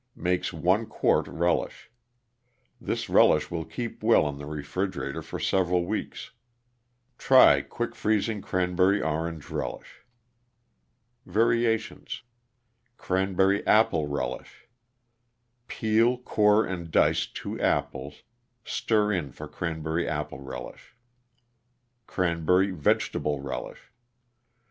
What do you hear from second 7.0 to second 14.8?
Try quick freezing Cranberry Orange Relish. VARIATIONS =Cranberry Apple Relish.=